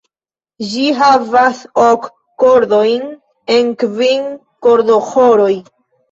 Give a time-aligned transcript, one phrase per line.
[0.67, 2.07] Ĝi havas ok
[2.43, 3.03] kordojn
[3.57, 4.23] en kvin
[4.69, 5.51] kordoĥoroj.